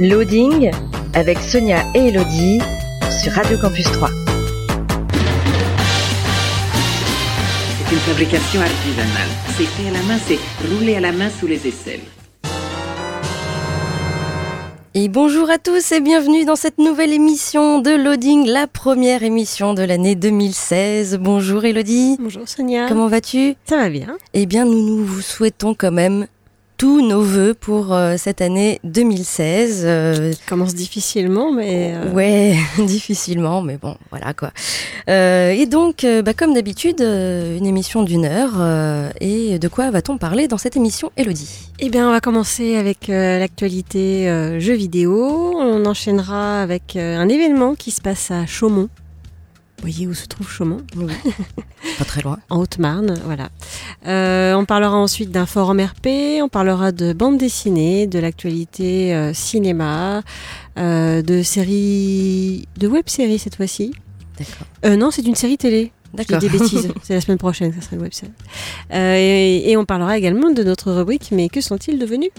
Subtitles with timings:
[0.00, 0.70] Loading
[1.12, 2.60] avec Sonia et Elodie
[3.20, 4.08] sur Radio Campus 3.
[7.68, 9.28] C'est une fabrication artisanale.
[9.56, 11.98] C'est fait à la main, c'est roulé à la main sous les aisselles.
[14.94, 19.74] Et bonjour à tous et bienvenue dans cette nouvelle émission de Loading, la première émission
[19.74, 21.18] de l'année 2016.
[21.20, 22.16] Bonjour Elodie.
[22.20, 22.86] Bonjour Sonia.
[22.88, 23.56] Comment vas-tu?
[23.64, 24.16] Ça va bien.
[24.32, 26.28] Eh bien, nous, nous vous souhaitons quand même
[26.78, 29.82] tous nos voeux pour euh, cette année 2016.
[29.84, 31.92] Euh, Qui commence difficilement, mais.
[31.94, 34.52] euh, Ouais, difficilement, mais bon, voilà quoi.
[35.10, 39.10] Euh, et donc, bah, comme d'habitude, une émission d'une heure.
[39.20, 41.68] et de quoi va-t-on parler dans cette émission, Elodie?
[41.80, 44.26] Eh bien, on va commencer avec l'actualité
[44.60, 45.54] jeux vidéo.
[45.58, 48.88] On enchaînera avec un événement qui se passe à Chaumont.
[49.78, 50.82] Vous voyez où se trouve Chaumont
[51.98, 52.38] Pas très loin.
[52.50, 53.48] En Haute-Marne, voilà.
[54.06, 59.32] Euh, on parlera ensuite d'un forum RP, on parlera de bande dessinée, de l'actualité euh,
[59.32, 60.22] cinéma,
[60.78, 63.92] euh, de séries, de web-séries cette fois-ci.
[64.36, 64.96] D'accord.
[64.98, 65.92] Non, c'est une série télé.
[66.12, 66.38] D'accord.
[66.38, 66.88] des bêtises.
[67.02, 68.32] c'est la semaine prochaine, ça sera une web-série.
[68.92, 72.30] Euh, et, et on parlera également de notre rubrique, mais que sont-ils devenus?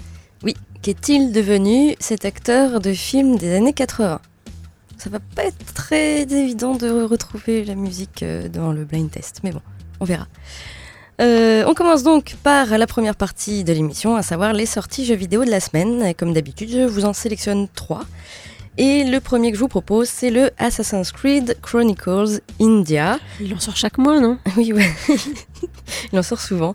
[0.43, 4.19] Oui, qu'est-il devenu cet acteur de film des années 80
[4.99, 9.39] Ça va pas être très évident de retrouver la musique euh, dans le blind test,
[9.45, 9.61] mais bon,
[10.01, 10.27] on verra.
[11.21, 15.15] Euh, on commence donc par la première partie de l'émission, à savoir les sorties jeux
[15.15, 16.13] vidéo de la semaine.
[16.15, 18.03] Comme d'habitude, je vous en sélectionne trois.
[18.81, 23.19] Et le premier que je vous propose, c'est le Assassin's Creed Chronicles India.
[23.41, 24.37] Il en sort chaque mois, non?
[24.55, 24.89] Oui, ouais.
[26.13, 26.73] Il en sort souvent.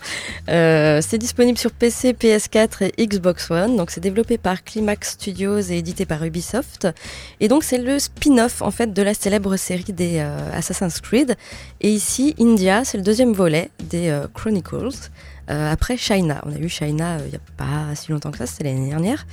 [0.51, 3.79] Euh, c'est disponible sur PC, PS4 et Xbox One.
[3.79, 6.87] Donc, c'est développé par Climax Studios et édité par Ubisoft.
[7.41, 11.37] Et donc, c'est le spin-off, en fait, de la célèbre série des euh, Assassin's Creed.
[11.81, 15.09] Et ici, India, c'est le deuxième volet des euh, Chronicles.
[15.47, 16.41] Après China.
[16.47, 19.27] On a eu China il n'y a pas si longtemps que ça, c'était l'année dernière.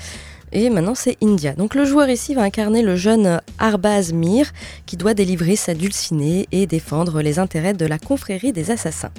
[0.51, 1.53] Et maintenant, c'est India.
[1.53, 4.51] Donc, le joueur ici va incarner le jeune Arbaz Mir,
[4.85, 9.11] qui doit délivrer sa dulcinée et défendre les intérêts de la confrérie des assassins.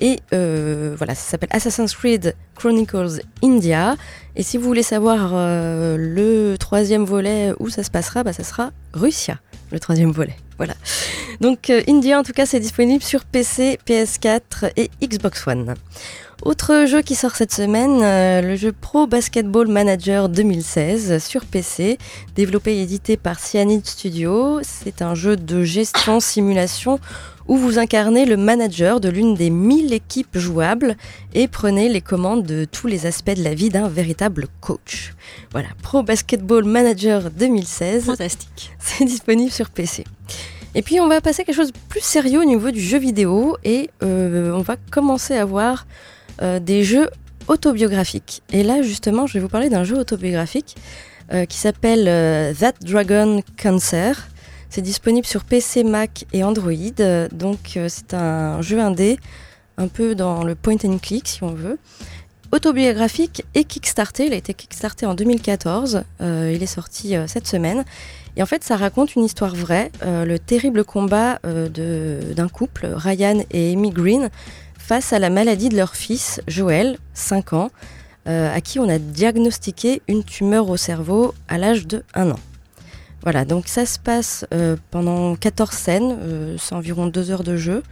[0.00, 3.96] Et euh, voilà, ça s'appelle Assassin's Creed Chronicles India.
[4.36, 8.44] Et si vous voulez savoir euh, le troisième volet où ça se passera, bah, ça
[8.44, 9.40] sera Russia,
[9.72, 10.36] le troisième volet.
[10.56, 10.74] Voilà.
[11.40, 15.74] Donc euh, India, en tout cas, c'est disponible sur PC, PS4 et Xbox One.
[16.44, 21.98] Autre jeu qui sort cette semaine, euh, le jeu Pro Basketball Manager 2016 sur PC,
[22.36, 24.60] développé et édité par Cyanide Studio.
[24.62, 27.00] C'est un jeu de gestion simulation
[27.48, 30.96] où vous incarnez le manager de l'une des 1000 équipes jouables
[31.34, 35.14] et prenez les commandes de tous les aspects de la vie d'un véritable coach.
[35.50, 38.04] Voilà, Pro Basketball Manager 2016.
[38.04, 38.76] Fantastique.
[38.78, 40.04] C'est disponible sur PC.
[40.76, 42.98] Et puis on va passer à quelque chose de plus sérieux au niveau du jeu
[42.98, 45.86] vidéo et euh, on va commencer à voir
[46.40, 47.08] des jeux
[47.48, 48.42] autobiographiques.
[48.52, 50.76] Et là justement je vais vous parler d'un jeu autobiographique
[51.32, 54.28] euh, qui s'appelle euh, That Dragon Cancer.
[54.70, 56.72] C'est disponible sur PC, Mac et Android.
[57.00, 59.18] Euh, Donc euh, c'est un jeu indé,
[59.76, 61.78] un peu dans le point and click si on veut.
[62.50, 64.26] Autobiographique et kickstarté.
[64.26, 66.02] Il a été kickstarté en 2014.
[66.22, 67.84] Euh, il est sorti euh, cette semaine.
[68.36, 71.68] Et en fait, ça raconte une histoire vraie, euh, le terrible combat euh,
[72.34, 74.30] d'un couple, Ryan et Amy Green,
[74.88, 77.70] face à la maladie de leur fils, Joël, 5 ans,
[78.26, 82.38] euh, à qui on a diagnostiqué une tumeur au cerveau à l'âge de 1 an.
[83.22, 87.58] Voilà, donc ça se passe euh, pendant 14 scènes, euh, c'est environ 2 heures de
[87.58, 87.82] jeu,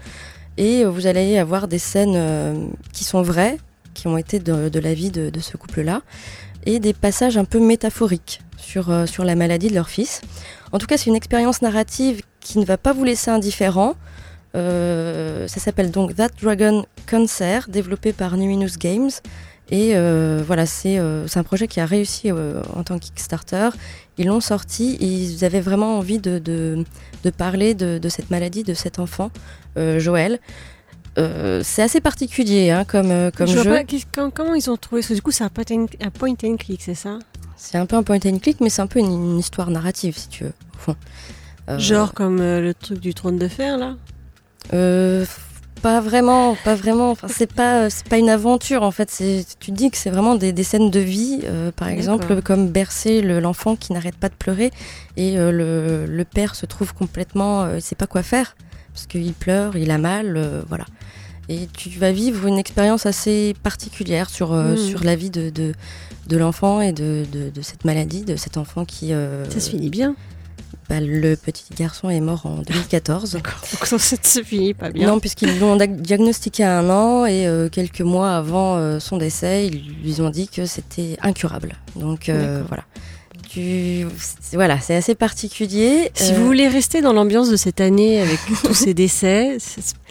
[0.57, 3.59] et vous allez avoir des scènes qui sont vraies,
[3.93, 6.01] qui ont été de, la vie de, ce couple-là,
[6.65, 10.22] et des passages un peu métaphoriques sur la maladie de leur fils.
[10.72, 13.97] En tout cas, c'est une expérience narrative qui ne va pas vous laisser indifférent.
[14.57, 19.11] Euh, ça s'appelle donc That Dragon Cancer, développé par Numinous Games.
[19.71, 23.05] Et euh, voilà, c'est euh, c'est un projet qui a réussi euh, en tant que
[23.05, 23.71] Kickstarter.
[24.17, 26.85] Ils l'ont sorti ils avaient vraiment envie de, de,
[27.25, 29.31] de parler de, de cette maladie, de cet enfant,
[29.77, 30.39] Joël.
[31.17, 33.71] C'est assez particulier hein, comme, comme Je vois jeu.
[33.71, 33.83] pas,
[34.15, 35.15] quand- comment ils ont trouvé ça?
[35.15, 37.19] Du coup, c'est un point and, un point and click, c'est ça?
[37.57, 40.17] C'est un peu un point and click, mais c'est un peu une, une histoire narrative,
[40.17, 40.97] si tu veux, au fond.
[41.79, 43.97] Genre comme le truc du trône de fer, là?
[44.72, 45.24] Euh,
[45.83, 47.10] Pas vraiment, pas vraiment.
[47.10, 49.10] Enfin, c'est pas, c'est pas une aventure en fait.
[49.10, 52.68] C'est, tu dis que c'est vraiment des, des scènes de vie, euh, par exemple, comme
[52.71, 54.71] bercer le- l'enfant qui n'arrête pas de pleurer
[55.16, 58.57] et euh, le, le père se trouve complètement, euh, il sait pas quoi faire
[58.95, 60.86] parce qu'il pleure, il a mal, euh, voilà.
[61.51, 64.77] Et tu vas vivre une expérience assez particulière sur euh, Mm.
[64.78, 65.74] sur la vie de de,
[66.27, 69.12] de l'enfant et de, de de cette maladie, de cet enfant qui.
[69.12, 70.16] euh, Ça se finit bien.
[70.88, 73.33] Bah, le petit garçon est mort en 2014.
[73.33, 73.60] D'accord.
[73.72, 75.09] Donc ça se finit pas bien.
[75.09, 79.66] Non, puisqu'ils l'ont diagnostiqué à un an et euh, quelques mois avant euh, son décès,
[79.66, 81.77] ils lui ont dit que c'était incurable.
[81.97, 82.84] Donc euh, voilà.
[83.57, 84.07] Tu...
[84.53, 86.11] Voilà, c'est assez particulier.
[86.15, 89.57] Si Euh, vous voulez rester dans l'ambiance de cette année avec tous ces décès,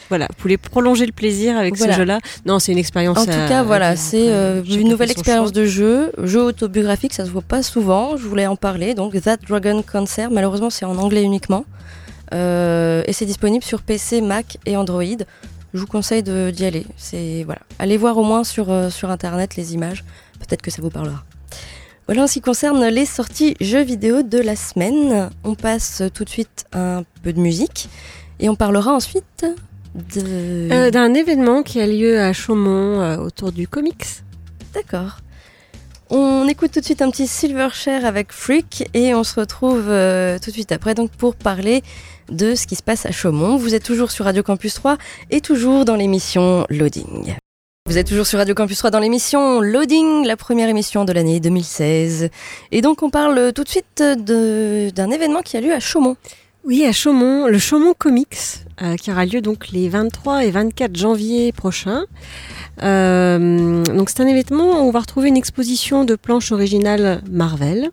[0.10, 1.94] voilà, vous voulez prolonger le plaisir avec Voilà.
[1.94, 2.20] ce jeu-là?
[2.48, 3.20] Non, c'est une expérience.
[3.20, 5.62] En tout à- cas, voilà, c'est euh, une nouvelle expérience choix.
[5.62, 8.18] de jeu, jeu autobiographique, ça se voit pas souvent.
[8.18, 8.96] Je voulais en parler.
[8.96, 11.66] Donc, That Dragon Cancer, malheureusement, c'est en anglais uniquement,
[12.34, 15.04] Euh, et c'est disponible sur PC, Mac et Android.
[15.76, 16.86] Je vous conseille d'y aller.
[16.98, 20.04] C'est voilà, allez voir au moins sur euh, sur internet les images.
[20.40, 21.24] Peut-être que ça vous parlera.
[22.07, 25.31] Voilà en ce qui concerne les sorties jeux vidéo de la semaine.
[25.44, 27.90] On passe tout de suite un peu de musique
[28.40, 29.46] et on parlera ensuite
[30.13, 30.72] de.
[30.72, 34.06] Euh, D'un événement qui a lieu à Chaumont euh, autour du comics.
[34.75, 35.18] D'accord.
[36.12, 40.38] On écoute tout de suite un petit Silverchair avec Freak et on se retrouve euh,
[40.38, 41.81] tout de suite après donc pour parler
[42.30, 43.58] de ce qui se passe à Chaumont.
[43.58, 45.00] Vous êtes toujours sur Radio Campus 3
[45.31, 47.36] et toujours dans l'émission Loading.
[47.88, 51.40] Vous êtes toujours sur Radio Campus 3 dans l'émission Loading, la première émission de l'année
[51.40, 52.30] 2016.
[52.72, 56.18] Et donc on parle tout de suite d'un événement qui a lieu à Chaumont.
[56.64, 58.40] Oui, à Chaumont, le Chaumont Comics,
[58.82, 62.06] euh, qui aura lieu donc les 23 et 24 janvier prochains.
[62.82, 67.92] Euh, donc c'est un événement où on va retrouver une exposition de planches originales Marvel.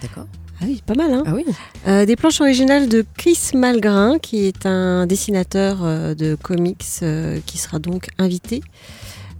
[0.00, 0.24] D'accord.
[0.62, 1.44] Ah oui, pas mal, hein Ah oui.
[1.88, 5.82] Euh, des planches originales de Chris Malgrin, qui est un dessinateur
[6.16, 7.02] de comics
[7.44, 8.62] qui sera donc invité.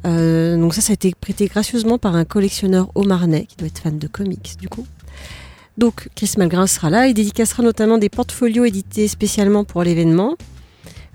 [0.07, 3.69] Euh, donc ça, ça a été prêté gracieusement par un collectionneur au Marnais, qui doit
[3.69, 4.87] être fan de comics du coup.
[5.79, 10.37] Donc Chris Malgrin sera là, il dédicacera notamment des portfolios édités spécialement pour l'événement.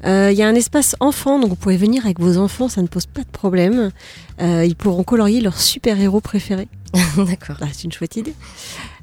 [0.06, 2.82] Euh, Il y a un espace enfant, donc vous pouvez venir avec vos enfants, ça
[2.82, 3.92] ne pose pas de problème.
[4.42, 6.68] Euh, ils pourront colorier leurs super-héros préférés.
[7.18, 7.58] D'accord.
[7.62, 8.34] Ah, c'est une chouette idée.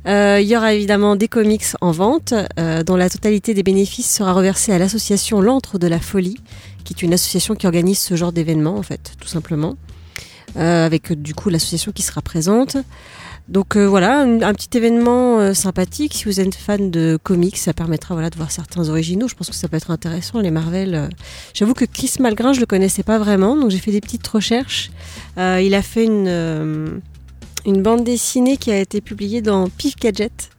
[0.06, 4.12] Euh, il y aura évidemment des comics en vente, euh, dont la totalité des bénéfices
[4.12, 6.38] sera reversée à l'association L'Antre de la Folie,
[6.82, 9.76] qui est une association qui organise ce genre d'événement, en fait, tout simplement.
[10.56, 12.76] Euh, avec euh, du coup l'association qui sera présente.
[13.48, 16.14] Donc euh, voilà, un, petit événement sympathique.
[16.14, 19.28] Si vous êtes fan de comics, ça permettra voilà, de voir certains originaux.
[19.28, 21.08] Je pense que ça peut être intéressant, les Marvel.
[21.54, 24.90] J'avoue que Chris Malgrin, je le connaissais pas vraiment, donc j'ai fait des petites recherches.
[25.36, 27.00] Il a fait une,
[27.66, 30.50] une bande dessinée qui a été publiée dans Pif Gadget.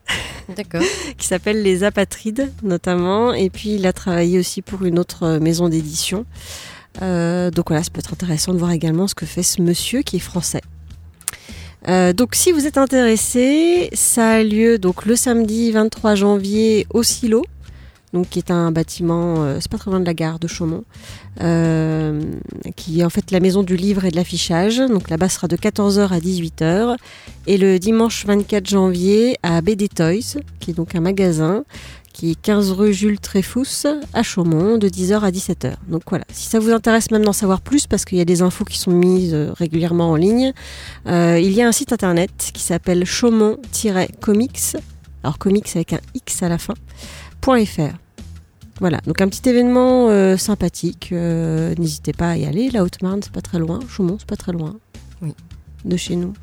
[1.17, 3.33] qui s'appelle Les Apatrides, notamment.
[3.33, 6.25] Et puis il a travaillé aussi pour une autre euh, maison d'édition.
[7.01, 10.01] Euh, donc voilà, ça peut être intéressant de voir également ce que fait ce monsieur
[10.01, 10.61] qui est français.
[11.87, 17.03] Euh, donc si vous êtes intéressé, ça a lieu donc le samedi 23 janvier au
[17.03, 17.43] Silo,
[18.13, 20.83] donc qui est un bâtiment, euh, c'est pas très loin de la gare de Chaumont,
[21.42, 22.21] euh,
[22.75, 24.77] qui est en fait la maison du livre et de l'affichage.
[24.77, 26.95] Donc là-bas sera de 14h à 18h.
[27.48, 31.63] Et le dimanche 24 janvier à BD Toys, qui est donc un magasin
[32.13, 35.74] qui est 15 rue Jules Tréfous à Chaumont de 10h à 17h.
[35.88, 38.44] Donc voilà, si ça vous intéresse même d'en savoir plus parce qu'il y a des
[38.44, 40.54] infos qui sont mises euh, régulièrement en ligne,
[41.07, 44.77] euh, il y a un site internet qui s'appelle chaumont-comics,
[45.23, 46.73] alors comics avec un X à la fin,
[47.41, 47.95] .fr.
[48.79, 53.21] Voilà, donc un petit événement euh, sympathique, euh, n'hésitez pas à y aller, la Haute-Marne
[53.24, 54.75] c'est pas très loin, Chaumont c'est pas très loin.
[55.21, 55.33] Oui.
[55.86, 56.33] De chez nous.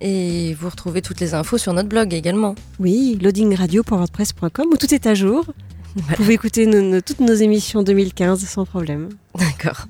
[0.00, 2.54] Et vous retrouvez toutes les infos sur notre blog également.
[2.78, 5.44] Oui, loadingradio.wordpress.com où tout est à jour.
[5.96, 9.08] Vous pouvez écouter nos- nos- toutes nos émissions 2015 sans problème.
[9.36, 9.86] D'accord.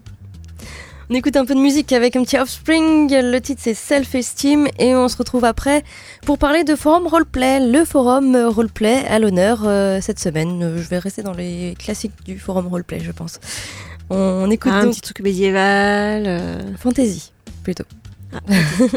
[1.11, 3.11] On écoute un peu de musique avec un petit Offspring.
[3.11, 5.83] Le titre c'est Self Esteem et on se retrouve après
[6.27, 7.61] pour parler de forum roleplay.
[7.67, 10.77] Le forum roleplay à l'honneur euh, cette semaine.
[10.77, 13.41] Je vais rester dans les classiques du forum roleplay, je pense.
[14.11, 16.25] On écoute Ah, un petit truc médiéval.
[16.27, 16.77] euh.
[16.77, 17.85] fantasy plutôt.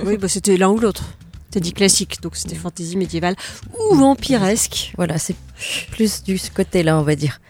[0.05, 1.05] oui, bah, c'était l'un ou l'autre.
[1.51, 3.35] T'as dit classique, donc c'était fantasy médiévale
[3.77, 4.93] ou vampiresque.
[4.95, 5.35] Voilà, c'est
[5.91, 7.41] plus du côté-là, on va dire.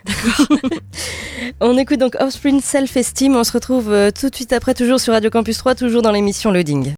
[1.61, 3.35] on écoute donc Offspring Self Esteem.
[3.35, 6.11] On se retrouve euh, tout de suite après, toujours sur Radio Campus 3, toujours dans
[6.11, 6.95] l'émission Loading.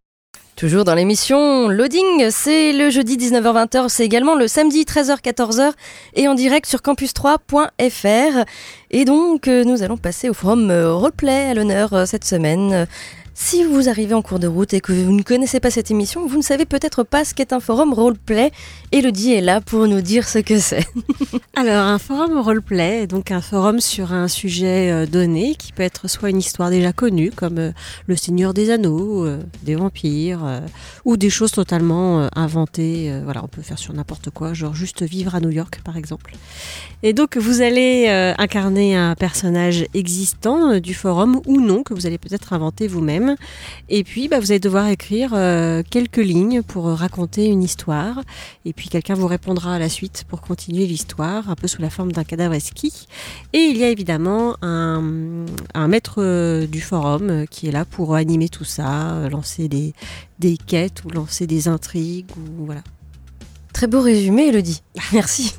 [0.55, 5.73] Toujours dans l'émission Loading, c'est le jeudi 19h-20h, c'est également le samedi 13h-14h
[6.13, 8.45] et en direct sur campus3.fr.
[8.91, 12.87] Et donc, euh, nous allons passer au forum euh, roleplay à l'honneur cette semaine.
[13.35, 16.27] Si vous arrivez en cours de route et que vous ne connaissez pas cette émission,
[16.27, 18.51] vous ne savez peut-être pas ce qu'est un forum roleplay.
[18.91, 20.85] Elodie est là pour nous dire ce que c'est.
[21.55, 25.81] Alors, un forum roleplay est donc un forum sur un sujet euh, donné qui peut
[25.81, 27.71] être soit une histoire déjà connue, comme euh,
[28.05, 30.61] le Seigneur des Anneaux, euh, des vampires,
[31.03, 33.11] ou des choses totalement inventées.
[33.23, 36.33] voilà, on peut faire sur n'importe quoi, genre juste vivre à New York, par exemple.
[37.01, 42.17] Et donc, vous allez incarner un personnage existant du forum ou non, que vous allez
[42.17, 43.22] peut-être inventer vous-même.
[43.89, 48.21] Et puis, bah, vous allez devoir écrire euh, quelques lignes pour euh, raconter une histoire.
[48.65, 51.89] Et puis, quelqu'un vous répondra à la suite pour continuer l'histoire, un peu sous la
[51.89, 53.07] forme d'un cadavre esquis.
[53.53, 57.85] Et il y a évidemment un, un maître euh, du forum euh, qui est là
[57.85, 59.93] pour animer tout ça, lancer des,
[60.39, 62.29] des quêtes ou lancer des intrigues.
[62.37, 62.81] Ou, voilà.
[63.73, 64.83] Très beau résumé, Elodie.
[65.13, 65.55] Merci.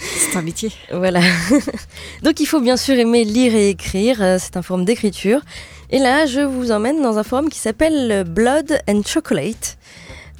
[0.00, 0.70] C'est un métier.
[0.92, 1.20] Voilà.
[2.22, 5.40] Donc il faut bien sûr aimer lire et écrire, c'est un forum d'écriture.
[5.94, 9.76] Et là, je vous emmène dans un forum qui s'appelle Blood and Chocolate.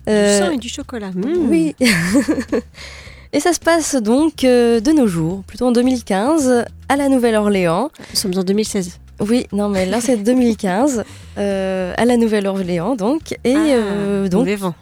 [0.08, 1.10] Euh, Du sang et du chocolat.
[1.14, 1.50] Mmh.
[1.50, 1.76] Oui.
[3.34, 7.90] et ça se passe donc euh, de nos jours, plutôt en 2015, à la Nouvelle-Orléans.
[8.10, 8.98] Nous sommes en 2016.
[9.20, 11.04] Oui, non mais là c'est 2015,
[11.38, 13.32] euh, à la Nouvelle-Orléans donc.
[13.44, 14.74] Et euh, donc, Mauvais vent.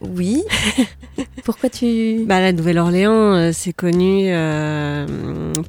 [0.00, 0.42] Oui.
[1.44, 2.24] Pourquoi tu...
[2.26, 5.06] Bah, la Nouvelle-Orléans, euh, c'est connu euh,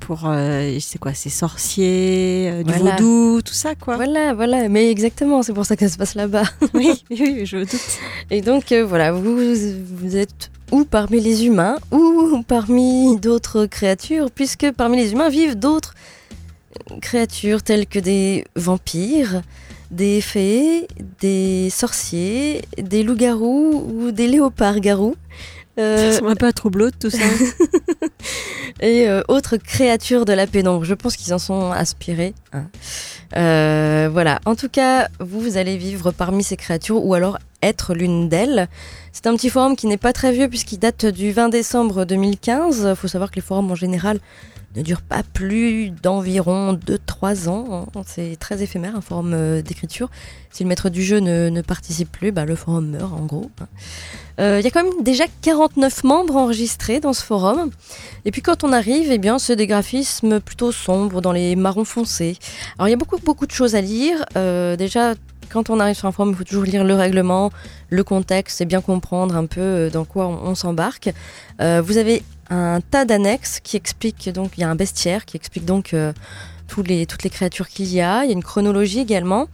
[0.02, 2.96] pour, euh, c'est quoi, c'est sorciers, du Voilà.
[2.96, 3.96] vaudou, tout ça, quoi.
[3.96, 6.44] Voilà, voilà, mais exactement, c'est pour ça que ça se passe là-bas.
[6.74, 8.00] oui, oui, je doute.
[8.32, 14.72] Et donc voilà, vous, vous êtes ou parmi les humains ou parmi d'autres créatures, puisque
[14.72, 15.96] parmi les humains vivent d'autres
[17.02, 19.42] créatures telles que des vampires,
[19.92, 20.88] des fées,
[21.20, 25.16] des sorciers, des loups-garous ou des léopards-garous.
[25.80, 27.18] euh, Ça un peu à troubleau tout ça.
[28.82, 30.84] et euh, autres créatures de la pénombre.
[30.86, 32.34] Je pense qu'ils en sont inspirés.
[32.54, 32.66] hein.
[33.36, 34.40] Euh, voilà.
[34.46, 38.68] En tout cas, vous, vous allez vivre parmi ces créatures ou alors être l'une d'elles.
[39.12, 42.88] C'est un petit forum qui n'est pas très vieux puisqu'il date du 20 décembre 2015.
[42.92, 44.20] Il faut savoir que les forums en général
[44.76, 47.88] ne durent pas plus d'environ 2-3 ans.
[47.96, 48.02] hein.
[48.06, 50.10] C'est très éphémère, un forum euh, d'écriture.
[50.52, 53.50] Si le maître du jeu ne, ne participe plus, bah, le forum meurt en gros.
[54.40, 57.72] Euh, Il y a quand même déjà 49 membres enregistrés dans ce forum.
[58.26, 61.86] Et puis quand on arrive, eh bien, c'est des graphismes plutôt sombres, dans les marrons
[61.86, 62.38] foncés.
[62.78, 64.24] Alors il y a beaucoup, beaucoup de choses à lire.
[64.38, 65.16] Euh, déjà,
[65.50, 67.52] quand on arrive sur un forum, il faut toujours lire le règlement,
[67.90, 71.10] le contexte et bien comprendre un peu dans quoi on, s'embarque.
[71.60, 75.66] Vous avez un tas d'annexes qui expliquent, donc il y a un bestiaire qui explique
[75.66, 76.14] donc euh,
[76.68, 78.24] tous les, toutes les créatures qu'il y a.
[78.24, 79.48] Il y a une chronologie également.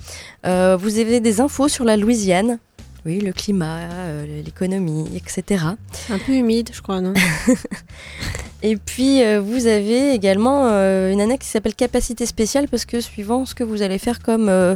[0.46, 2.60] Euh, vous avez des infos sur la Louisiane.
[3.06, 5.64] Oui, le climat, euh, l'économie, etc.
[6.10, 7.14] un peu humide, je crois, non?
[8.68, 13.00] Et puis, euh, vous avez également euh, une annexe qui s'appelle capacité spéciale parce que
[13.00, 14.76] suivant ce que vous allez faire comme euh,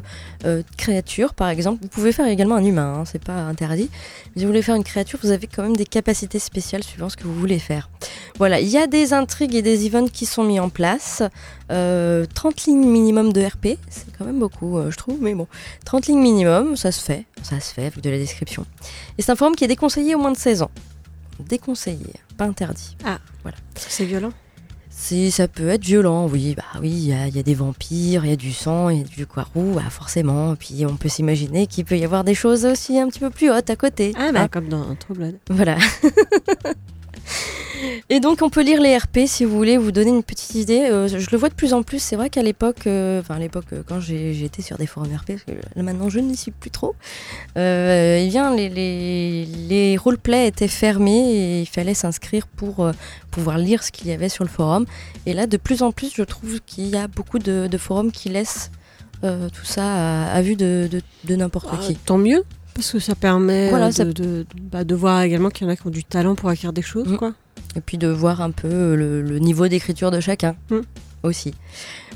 [0.77, 3.89] créature, par exemple, vous pouvez faire également un humain, hein, c'est pas interdit.
[4.27, 7.09] Mais si vous voulez faire une créature, vous avez quand même des capacités spéciales suivant
[7.09, 7.89] ce que vous voulez faire.
[8.37, 11.23] Voilà, il y a des intrigues et des events qui sont mis en place.
[11.71, 15.47] Euh, 30 lignes minimum de RP, c'est quand même beaucoup, je trouve, mais bon.
[15.85, 18.67] 30 lignes minimum, ça se fait, ça se fait avec de la description.
[19.17, 20.69] Et c'est un forum qui est déconseillé au moins de 16 ans.
[21.47, 22.95] Déconseillé, pas interdit.
[23.75, 24.31] C'est violent?
[24.91, 27.53] Si ça peut être violent, oui, bah oui, il y, a- il y a des
[27.53, 30.55] vampires, il y a du sang, il y a du quarou, bah forcément.
[30.55, 33.49] Puis on peut s'imaginer qu'il peut y avoir des choses aussi un petit peu plus
[33.49, 34.13] hautes à côté.
[34.17, 35.37] Ah, bah, Hein, comme dans True Blood.
[35.49, 35.77] voilà.
[38.09, 40.89] Et donc on peut lire les RP si vous voulez vous donner une petite idée.
[40.89, 41.99] Euh, je le vois de plus en plus.
[42.01, 45.27] C'est vrai qu'à l'époque, euh, enfin à l'époque euh, quand été sur des forums RP,
[45.27, 46.95] parce que là, maintenant je n'y suis plus trop.
[47.55, 52.89] Eh bien les les, les roleplays étaient fermés et il fallait s'inscrire pour
[53.31, 54.85] pouvoir lire ce qu'il y avait sur le forum.
[55.25, 58.11] Et là de plus en plus, je trouve qu'il y a beaucoup de, de forums
[58.11, 58.71] qui laissent
[59.21, 61.95] tout ça à, à vue de, de, de n'importe Ah, qui.
[61.95, 62.43] tant mieux,
[62.79, 65.69] parce que ça permet Voilà, euh, de, ça- de- bah, de voir également qu'il y
[65.69, 67.17] en a qui ont du talent pour acquérir des choses, Mm.
[67.17, 67.33] quoi.
[67.75, 70.79] Et puis de voir un peu le, le niveau d'écriture de chacun Mm.
[71.23, 71.53] aussi.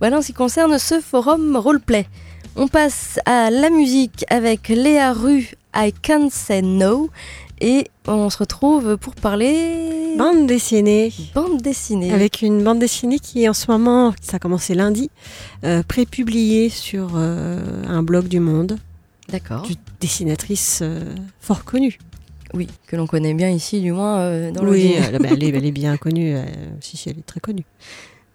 [0.00, 2.06] voilà en ce qui concerne ce forum roleplay
[2.56, 7.10] on passe à la musique avec Léa Rue I Can't Say No
[7.60, 11.12] et on se retrouve pour parler Bande dessinée.
[11.34, 12.12] bande dessinée.
[12.12, 15.10] Avec une bande dessinée qui, en ce moment, ça a commencé lundi,
[15.64, 18.78] euh, pré-publiée sur euh, un blog du Monde,
[19.28, 19.62] D'accord.
[19.62, 21.02] d'une dessinatrice euh,
[21.40, 21.98] fort connue.
[22.52, 25.48] Oui, que l'on connaît bien ici, du moins dans oui, le elle, bah, elle est,
[25.48, 26.36] elle est bien connue.
[26.80, 27.64] si, si, elle est très connue.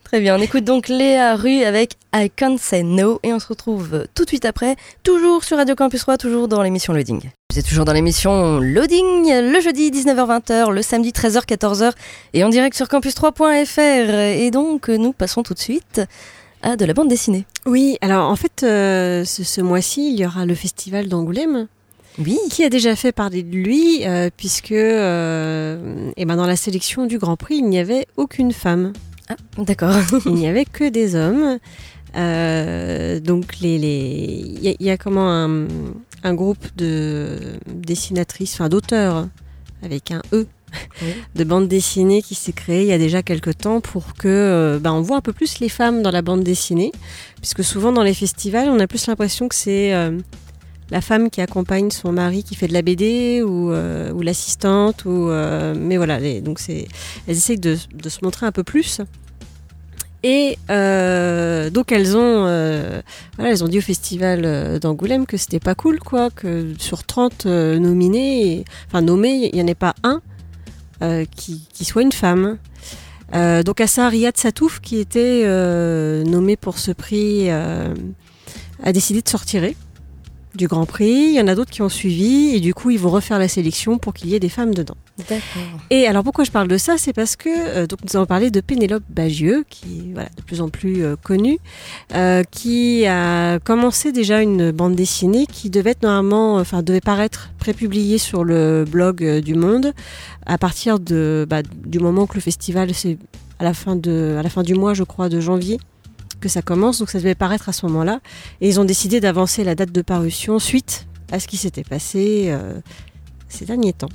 [0.10, 3.46] Très bien, on écoute donc Léa Rue avec I Can't Say No et on se
[3.46, 7.22] retrouve tout de suite après, toujours sur Radio Campus 3, toujours dans l'émission Loading.
[7.52, 11.92] Vous êtes toujours dans l'émission Loading, le jeudi 19h-20h, le samedi 13h-14h
[12.34, 13.80] et en direct sur campus3.fr.
[13.80, 16.02] Et donc nous passons tout de suite
[16.64, 17.46] à de la bande dessinée.
[17.68, 21.68] Oui, alors en fait, euh, ce, ce mois-ci, il y aura le festival d'Angoulême.
[22.18, 22.40] Oui.
[22.50, 27.06] Qui a déjà fait parler de lui, euh, puisque euh, eh ben dans la sélection
[27.06, 28.94] du Grand Prix, il n'y avait aucune femme.
[29.30, 29.96] Ah, d'accord.
[30.26, 31.60] il n'y avait que des hommes.
[32.16, 34.44] Euh, donc les, les...
[34.46, 35.68] Il, y a, il y a comment un,
[36.24, 39.28] un groupe de dessinatrices, enfin d'auteurs,
[39.84, 40.48] avec un E,
[41.02, 41.08] Oui.
[41.36, 44.94] de bande dessinée qui s'est créé il y a déjà quelques temps pour que bah,
[44.94, 46.92] on voit un peu plus les femmes dans la bande dessinée,
[47.38, 50.18] puisque souvent dans les festivals, on a plus l'impression que c'est euh,
[50.92, 55.06] la femme qui accompagne son mari qui fait de la BD ou, euh, ou l'assistante
[55.06, 56.88] ou euh, mais voilà donc c'est
[57.28, 59.02] elles essayent de, se montrer un peu plus.
[60.22, 63.02] Et euh, donc elles ont euh,
[63.38, 67.46] voilà elles ont dit au festival d'Angoulême que c'était pas cool quoi que sur 30
[67.46, 70.22] euh, nominés enfin nommés il y en ait pas un
[71.34, 72.58] qui, soit une femme.
[73.34, 75.46] Donc à ça Riyad Satouf qui était
[76.26, 79.78] nommé pour ce prix a décidé de se retirer
[80.56, 81.30] du Grand Prix.
[81.30, 83.48] Il y en a d'autres qui ont suivi et du coup ils vont refaire la
[83.48, 84.98] sélection pour qu'il y ait des femmes dedans.
[85.18, 85.80] D'accord.
[85.90, 86.98] Et alors pourquoi je parle de ça?
[86.98, 90.42] C'est parce que euh, donc nous allons parler de Pénélope Bagieux, qui est voilà, de
[90.42, 91.60] plus en plus euh, connue,
[92.16, 97.52] euh, qui a commencé déjà une bande dessinée qui devait être normalement, enfin devait paraître
[97.60, 99.94] prépubliée sur le blog du Monde
[100.46, 103.18] à partir de bah, du moment que le festival c'est
[103.60, 105.80] à la fin de à la fin du mois je crois de janvier
[106.40, 108.20] que ça commence, donc ça devait paraître à ce moment-là.
[108.62, 112.46] Et ils ont décidé d'avancer la date de parution suite à ce qui s'était passé
[112.48, 112.80] euh,
[113.48, 114.10] ces derniers temps.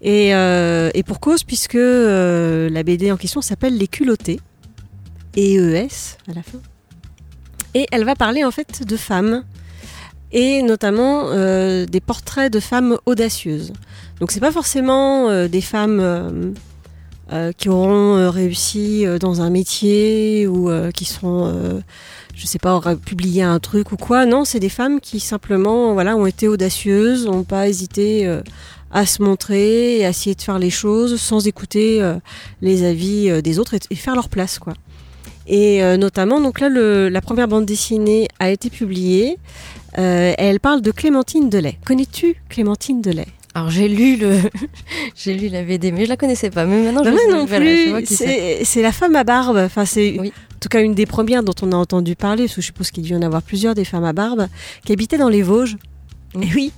[0.00, 4.40] Et, euh, et pour cause, puisque euh, la BD en question s'appelle Les culottés,
[5.36, 6.58] EES à la fin.
[7.74, 9.44] Et elle va parler en fait de femmes,
[10.32, 11.30] et notamment
[11.86, 13.72] des portraits de femmes audacieuses.
[14.20, 16.54] Donc c'est pas forcément des femmes
[17.32, 21.80] euh, qui auront euh, réussi euh, dans un métier ou qui euh,
[22.34, 24.26] je sais pas, auraient publié un truc ou quoi.
[24.26, 28.40] Non, c'est des femmes qui simplement, voilà, ont été audacieuses, n'ont pas hésité
[28.90, 32.02] à se montrer et à essayer de faire les choses sans écouter
[32.62, 34.72] les avis des autres et, faire leur place, quoi.
[35.46, 39.36] Et notamment, donc là, la première bande dessinée a été publiée.
[39.92, 41.78] Elle parle de Clémentine Delay.
[41.84, 43.28] Connais-tu Clémentine Delay?
[43.54, 44.38] Alors j'ai lu le,
[45.14, 46.64] j'ai lu la BD, mais je la connaissais pas.
[46.64, 48.06] Mais maintenant, Bah, je sais- non voilà, je vois plus.
[48.06, 48.64] qui c'est.
[48.64, 49.56] C'est la femme à barbe.
[49.58, 50.28] Enfin, c'est Oui.
[50.54, 52.90] en tout cas une des premières dont on a entendu parler, parce que je suppose
[52.90, 54.46] qu'il y en avoir plusieurs des femmes à barbe,
[54.84, 55.76] qui habitaient dans les Vosges.
[56.40, 56.72] Et oui.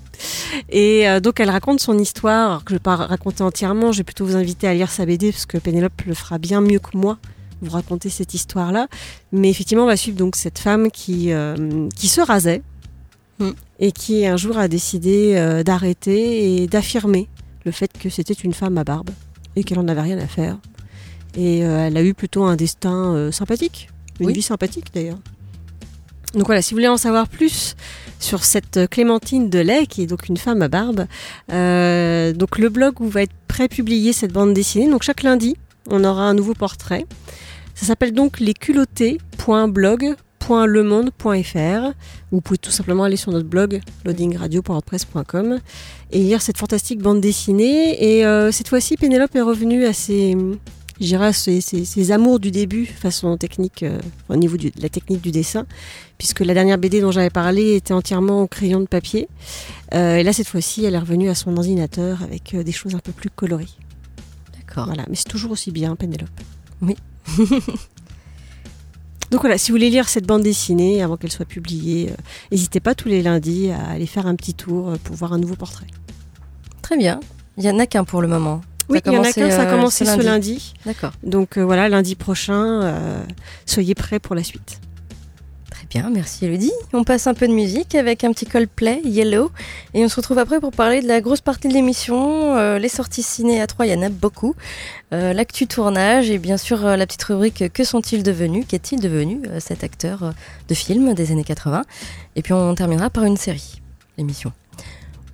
[0.70, 3.92] Et euh, donc elle raconte son histoire, alors que je vais pas raconter entièrement.
[3.92, 6.60] Je vais plutôt vous inviter à lire sa BD parce que Pénélope le fera bien
[6.60, 7.18] mieux que moi.
[7.62, 8.88] Vous raconter cette histoire-là,
[9.32, 12.62] mais effectivement, on va suivre donc cette femme qui euh, qui se rasait.
[13.80, 17.28] Et qui un jour a décidé euh, d'arrêter et d'affirmer
[17.64, 19.10] le fait que c'était une femme à barbe
[19.56, 20.58] et qu'elle en avait rien à faire.
[21.36, 23.88] Et euh, elle a eu plutôt un destin euh, sympathique,
[24.20, 24.32] une Oui.
[24.34, 25.18] vie sympathique d'ailleurs.
[26.34, 27.76] Donc voilà, si vous voulez en savoir plus
[28.18, 31.06] sur cette Clémentine Delay, qui est donc une femme à barbe,
[31.52, 35.56] euh, donc le blog où va être pré-publiée cette bande dessinée, donc chaque lundi,
[35.88, 37.06] on aura un nouveau portrait.
[37.74, 38.40] Ça s'appelle donc
[40.48, 41.92] lesculottés.blog.lemonde.fr.
[42.32, 45.58] Vous pouvez tout simplement aller sur notre blog loadingradio.wordpress.com
[46.10, 48.02] et lire cette fantastique bande dessinée.
[48.18, 50.36] Et euh, cette fois-ci, Pénélope est revenue à ses,
[51.20, 54.88] à ses, ses- ses amours du début, façon technique, euh, au niveau du- de la
[54.88, 55.66] technique du dessin,
[56.18, 59.28] puisque la dernière BD dont j'avais parlé était entièrement au crayon de papier.
[59.94, 62.98] Euh, et là, cette fois-ci, elle est revenue à son ordinateur avec des choses un
[63.00, 63.68] peu plus colorées.
[64.56, 64.86] D'accord.
[64.86, 66.28] Voilà, mais c'est toujours aussi bien, Pénélope.
[66.82, 66.96] Oui.
[69.34, 72.14] Donc voilà, si vous voulez lire cette bande dessinée avant qu'elle soit publiée, euh,
[72.52, 75.38] n'hésitez pas tous les lundis à aller faire un petit tour euh, pour voir un
[75.38, 75.88] nouveau portrait.
[76.82, 77.18] Très bien.
[77.56, 78.60] Il y en a qu'un pour le moment.
[78.88, 80.24] Oui, il y en a qu'un, ça a euh, commencé ce lundi.
[80.24, 80.74] lundi.
[80.86, 81.10] D'accord.
[81.24, 82.94] Donc euh, voilà, lundi prochain,
[83.66, 84.78] soyez prêts pour la suite.
[86.02, 86.72] Merci Elodie.
[86.92, 89.50] On passe un peu de musique avec un petit Coldplay, Yellow.
[89.94, 92.88] Et on se retrouve après pour parler de la grosse partie de l'émission, euh, les
[92.88, 94.54] sorties ciné à trois, il y en a beaucoup.
[95.12, 99.42] Euh, L'actu tournage et bien sûr euh, la petite rubrique Que sont-ils devenus Qu'est-il devenu
[99.60, 100.34] cet acteur
[100.68, 101.84] de film des années 80
[102.34, 103.80] Et puis on terminera par une série,
[104.18, 104.52] l'émission.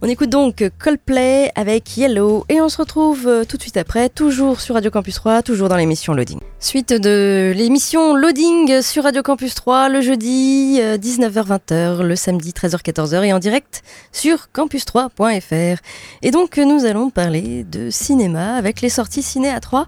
[0.03, 4.61] On écoute donc Coldplay avec Yellow et on se retrouve tout de suite après, toujours
[4.61, 6.41] sur Radio Campus 3, toujours dans l'émission Loading.
[6.63, 13.25] Suite de l'émission Loading sur Radio Campus 3 le jeudi euh, 19h-20h, le samedi 13h-14h
[13.25, 15.81] et en direct sur campus3.fr.
[16.21, 19.87] Et donc euh, nous allons parler de cinéma avec les sorties ciné à 3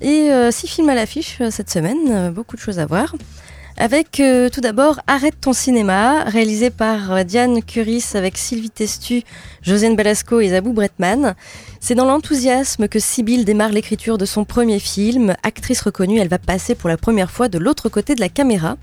[0.00, 3.14] Et euh, six films à l'affiche euh, cette semaine, euh, beaucoup de choses à voir.
[3.80, 9.22] Avec euh, tout d'abord Arrête ton cinéma, réalisé par euh, Diane Curis avec Sylvie Testu,
[9.62, 11.36] Josiane Balasco et Zabou Bretman.
[11.78, 15.36] C'est dans l'enthousiasme que Sibylle démarre l'écriture de son premier film.
[15.44, 18.78] Actrice reconnue, elle va passer pour la première fois de l'autre côté de la caméra.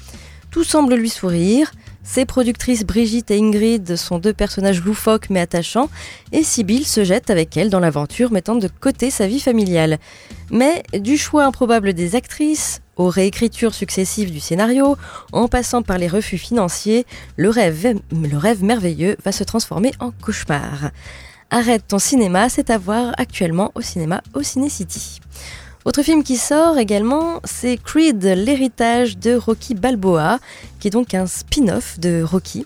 [0.49, 1.73] Tout semble lui sourire.
[2.05, 5.89] Ses productrices Brigitte et Ingrid sont deux personnages loufoques mais attachants,
[6.31, 9.97] et Sibylle se jette avec elle dans l'aventure, mettant de côté sa vie familiale.
[10.51, 14.97] Mais du choix improbable des actrices, aux réécritures successives du scénario,
[15.31, 17.05] en passant par les refus financiers,
[17.37, 20.91] le rêve, le rêve merveilleux va se transformer en cauchemar.
[21.49, 25.19] Arrête ton cinéma, c'est à voir actuellement au cinéma au Ciné City.
[25.85, 30.39] Autre film qui sort également, c'est Creed, l'héritage de Rocky Balboa,
[30.79, 32.65] qui est donc un spin-off de Rocky.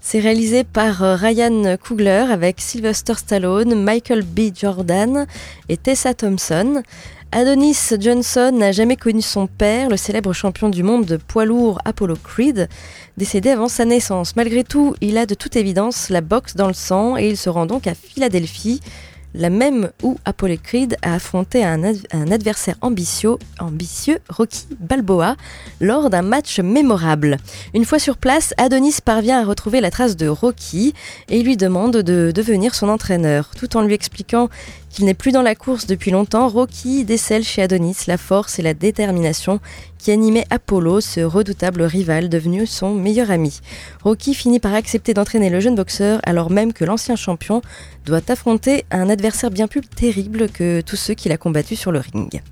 [0.00, 4.54] C'est réalisé par euh, Ryan Coogler avec Sylvester Stallone, Michael B.
[4.54, 5.26] Jordan
[5.68, 6.84] et Tessa Thompson.
[7.32, 11.78] Adonis Johnson n'a jamais connu son père, le célèbre champion du monde de poids lourd
[11.84, 12.68] Apollo Creed,
[13.16, 14.34] décédé avant sa naissance.
[14.34, 17.48] Malgré tout, il a de toute évidence la boxe dans le sang et il se
[17.48, 18.80] rend donc à Philadelphie,
[19.32, 25.36] la même où Apollo Creed a affronté un, ad- un adversaire ambitieux, ambitieux, Rocky Balboa,
[25.80, 27.36] lors d'un match mémorable.
[27.72, 30.94] Une fois sur place, Adonis parvient à retrouver la trace de Rocky
[31.28, 33.50] et lui demande de devenir son entraîneur.
[33.56, 34.48] Tout en lui expliquant
[34.90, 38.62] qu'il n'est plus dans la course depuis longtemps, Rocky décèle chez Adonis la force et
[38.62, 39.60] la détermination
[39.98, 43.60] qui animaient Apollo, ce redoutable rival devenu son meilleur ami.
[44.02, 47.62] Rocky finit par accepter d'entraîner le jeune boxeur alors même que l'ancien champion
[48.04, 52.00] doit affronter un adversaire bien plus terrible que tous ceux qu'il a combattus sur le
[52.00, 52.42] ring.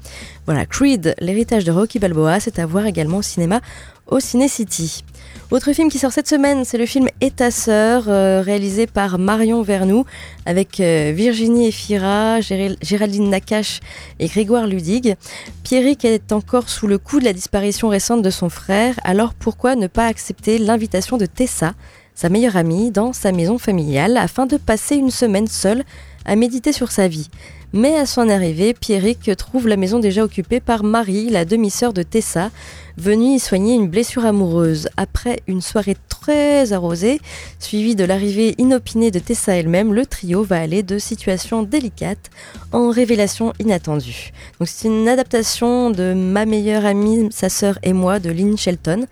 [0.46, 3.60] Voilà, Creed, l'héritage de Rocky Balboa, c'est à voir également au cinéma
[4.06, 5.04] au Ciné City.
[5.50, 9.18] Autre film qui sort cette semaine, c'est le film Et ta sœur, euh, réalisé par
[9.18, 10.04] Marion Vernou,
[10.44, 13.80] avec euh, Virginie Efira, Géral- Géraldine Nakache
[14.18, 15.16] et Grégoire Ludig.
[15.62, 19.74] Pierrick est encore sous le coup de la disparition récente de son frère, alors pourquoi
[19.74, 21.72] ne pas accepter l'invitation de Tessa,
[22.14, 25.82] sa meilleure amie, dans sa maison familiale, afin de passer une semaine seule
[26.26, 27.30] à méditer sur sa vie?
[27.72, 32.02] Mais à son arrivée, Pierrick trouve la maison déjà occupée par Marie, la demi-sœur de
[32.02, 32.50] Tessa,
[32.98, 34.88] venue y soigner une blessure amoureuse.
[34.96, 37.20] Après une soirée très arrosée,
[37.58, 42.30] suivie de l'arrivée inopinée de Tessa elle-même, le trio va aller de situations délicates
[42.72, 44.32] en révélations inattendues.
[44.58, 49.06] Donc c'est une adaptation de Ma meilleure amie, sa sœur et moi de Lynn Shelton.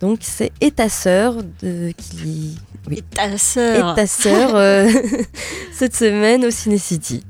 [0.00, 2.56] Donc c'est Et ta sœur de qui
[2.88, 2.98] oui.
[2.98, 3.94] Et ta Et sœur.
[3.94, 4.88] ta sœur euh,
[5.72, 7.22] cette semaine au Ciné City.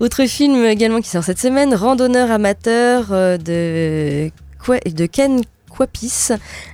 [0.00, 4.30] Autre film également qui sort cette semaine, Randonneur amateur euh, de,
[4.68, 6.28] de Ken Kwapis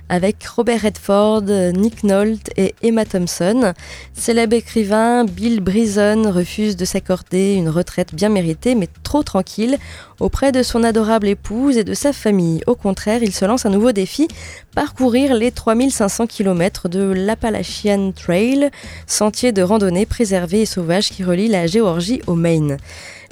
[0.09, 3.73] avec Robert Redford, Nick Nolte et Emma Thompson.
[4.13, 9.77] Célèbre écrivain, Bill Brison refuse de s'accorder une retraite bien méritée mais trop tranquille
[10.19, 12.61] auprès de son adorable épouse et de sa famille.
[12.67, 14.27] Au contraire, il se lance un nouveau défi,
[14.75, 18.69] parcourir les 3500 km de l'Appalachian Trail,
[19.07, 22.77] sentier de randonnée préservé et sauvage qui relie la Géorgie au Maine.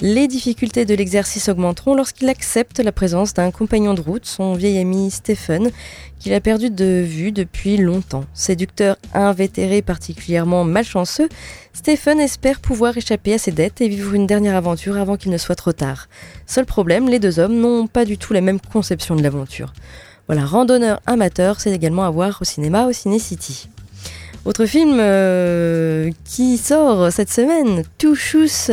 [0.00, 4.78] Les difficultés de l'exercice augmenteront lorsqu'il accepte la présence d'un compagnon de route, son vieil
[4.78, 5.70] ami Stephen,
[6.18, 8.24] qu'il a perdu de vue depuis longtemps.
[8.34, 11.28] Séducteur invétéré particulièrement malchanceux,
[11.72, 15.38] Stephen espère pouvoir échapper à ses dettes et vivre une dernière aventure avant qu'il ne
[15.38, 16.08] soit trop tard.
[16.46, 19.72] Seul problème, les deux hommes n'ont pas du tout la même conception de l'aventure.
[20.26, 23.68] Voilà, Randonneur amateur, c'est également à voir au cinéma au Ciné City.
[24.44, 28.72] Autre film euh, qui sort cette semaine, Touchous,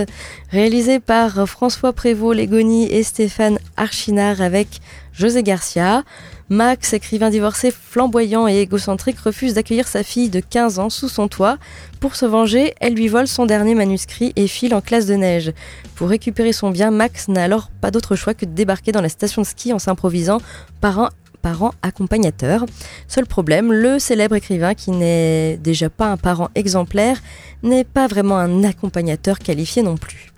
[0.50, 4.82] réalisé par François Prévost-Légoni et Stéphane Archinard avec
[5.14, 6.04] José Garcia.
[6.50, 11.30] Max, écrivain divorcé flamboyant et égocentrique, refuse d'accueillir sa fille de 15 ans sous son
[11.30, 11.58] toit.
[12.02, 15.54] Pour se venger, elle lui vole son dernier manuscrit et file en classe de neige.
[15.96, 19.08] Pour récupérer son bien, Max n'a alors pas d'autre choix que de débarquer dans la
[19.08, 20.42] station de ski en s'improvisant
[20.82, 21.08] parent,
[21.42, 22.66] parent accompagnateur.
[23.08, 27.22] Seul problème, le célèbre écrivain, qui n'est déjà pas un parent exemplaire,
[27.64, 30.32] n'est pas vraiment un accompagnateur qualifié non plus.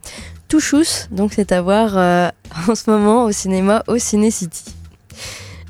[0.48, 2.30] Touchous, donc c'est à voir euh,
[2.68, 4.64] en ce moment au cinéma au Ciné City.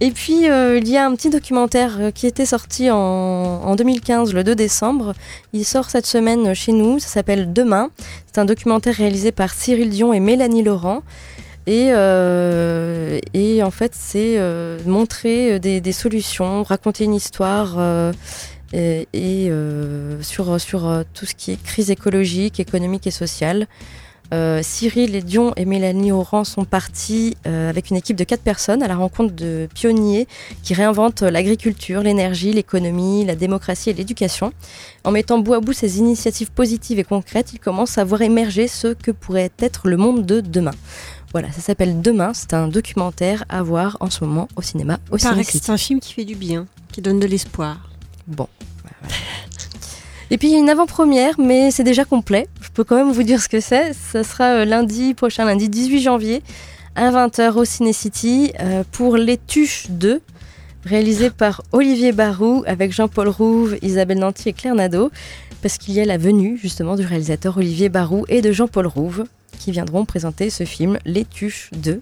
[0.02, 3.76] Et puis, euh, il y a un petit documentaire euh, qui était sorti en, en
[3.76, 5.14] 2015, le 2 décembre.
[5.54, 7.90] Il sort cette semaine chez nous, ça s'appelle Demain.
[8.26, 11.04] C'est un documentaire réalisé par Cyril Dion et Mélanie Laurent.
[11.66, 18.12] Et, euh, et en fait, c'est euh, montrer des, des solutions, raconter une histoire euh,
[18.74, 23.68] et, euh, sur, sur euh, tout ce qui est crise écologique, économique et sociale.
[24.34, 28.42] Euh, Cyril et Dion et Mélanie Oran sont partis euh, avec une équipe de quatre
[28.42, 30.28] personnes à la rencontre de pionniers
[30.64, 34.52] qui réinventent l'agriculture, l'énergie, l'économie, la démocratie et l'éducation.
[35.04, 38.68] En mettant bout à bout ces initiatives positives et concrètes, ils commencent à voir émerger
[38.68, 40.74] ce que pourrait être le monde de demain.
[41.34, 42.32] Voilà, ça s'appelle Demain.
[42.34, 45.52] C'est un documentaire à voir en ce moment au cinéma, au Il paraît Ciné que
[45.52, 45.66] City.
[45.66, 47.90] c'est un film qui fait du bien, qui donne de l'espoir.
[48.28, 48.48] Bon.
[50.30, 52.48] Et puis il y a une avant-première, mais c'est déjà complet.
[52.62, 53.94] Je peux quand même vous dire ce que c'est.
[53.94, 56.44] Ça sera euh, lundi prochain, lundi 18 janvier,
[56.96, 60.22] à 20h au Ciné City, euh, pour Les Tuches 2,
[60.86, 65.12] réalisé par Olivier Barou, avec Jean-Paul Rouve, Isabelle Nanty et Claire Nadeau,
[65.64, 69.26] parce qu'il y a la venue justement du réalisateur Olivier Barou et de Jean-Paul Rouve,
[69.64, 72.02] qui viendront présenter ce film, Les Tuches 2.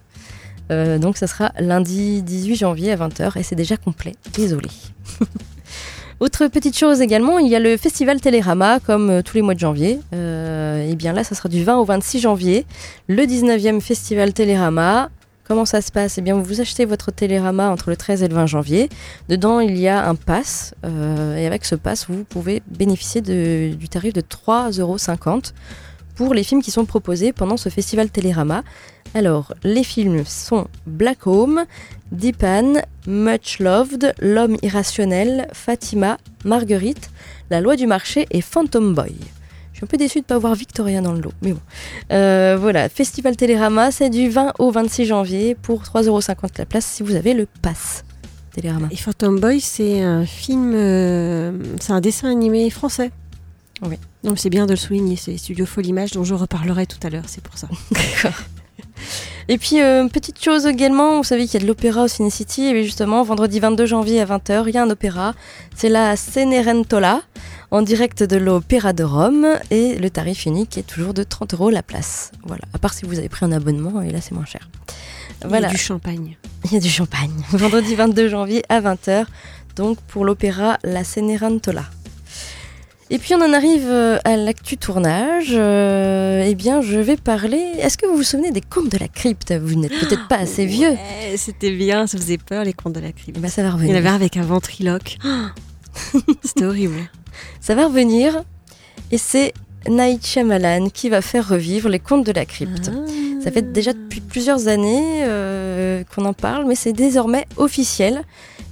[0.71, 4.15] Euh, donc ça sera lundi 18 janvier à 20h, et c'est déjà complet.
[4.33, 4.69] Désolé.
[6.19, 9.53] Autre petite chose également, il y a le festival Télérama, comme euh, tous les mois
[9.53, 9.99] de janvier.
[10.13, 12.65] Euh, et bien là, ça sera du 20 au 26 janvier,
[13.07, 15.09] le 19e festival Télérama.
[15.43, 16.17] Comment ça se passe?
[16.17, 18.89] Eh bien, vous achetez votre Télérama entre le 13 et le 20 janvier.
[19.29, 20.73] Dedans, il y a un pass.
[20.83, 24.97] et avec ce pass, vous pouvez bénéficier du tarif de 3,50 euros
[26.15, 28.63] pour les films qui sont proposés pendant ce festival Télérama.
[29.13, 31.65] Alors, les films sont Black Home,
[32.11, 37.09] Deepan, Much Loved, L'homme irrationnel, Fatima, Marguerite,
[37.49, 39.15] La loi du marché et Phantom Boy.
[39.71, 41.59] Je suis un peu déçue de ne pas voir Victoria dans le lot, mais bon.
[42.11, 47.03] Euh, voilà, Festival Télérama, c'est du 20 au 26 janvier pour 3,50€ la place si
[47.03, 48.05] vous avez le pass
[48.53, 48.87] Télérama.
[48.91, 53.11] Et Phantom Boy, c'est un film, euh, c'est un dessin animé français.
[53.81, 53.97] Oui.
[54.23, 57.09] Donc c'est bien de le souligner, c'est Studio Folle Image dont je reparlerai tout à
[57.09, 57.67] l'heure, c'est pour ça.
[59.47, 62.29] Et puis, euh, petite chose également, vous savez qu'il y a de l'opéra au Ciné
[62.29, 65.33] City, et justement, vendredi 22 janvier à 20h, il y a un opéra,
[65.75, 67.21] c'est la Cenerentola,
[67.71, 71.69] en direct de l'Opéra de Rome, et le tarif unique est toujours de 30 euros
[71.69, 72.31] la place.
[72.45, 74.69] Voilà, à part si vous avez pris un abonnement, et là c'est moins cher.
[75.43, 75.69] Voilà.
[75.69, 76.37] du champagne.
[76.65, 77.33] Il y a du champagne.
[77.49, 79.25] Vendredi 22 janvier à 20h,
[79.75, 81.85] donc pour l'opéra La Cenerentola.
[83.13, 85.49] Et puis on en arrive euh, à l'actu tournage.
[85.51, 87.61] Euh, eh bien, je vais parler.
[87.79, 89.51] Est-ce que vous vous souvenez des contes de la crypte?
[89.53, 90.91] Vous n'êtes peut-être pas assez vieux.
[90.91, 93.35] Ouais, C'était bien, ça faisait peur les contes de la crypte.
[93.37, 93.97] Eh ben, ça va Il y en revenir.
[93.97, 95.17] avait avec un ventriloque.
[96.43, 96.95] C'était horrible.
[97.59, 98.43] Ça va revenir.
[99.11, 99.53] Et c'est
[99.89, 102.91] Night Shyamalan qui va faire revivre les contes de la crypte.
[103.43, 108.23] Ça fait déjà depuis plusieurs années euh, qu'on en parle, mais c'est désormais officiel.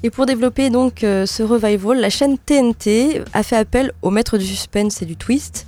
[0.01, 4.37] Et pour développer donc euh, ce revival, la chaîne TNT a fait appel au maître
[4.37, 5.65] du suspense et du twist,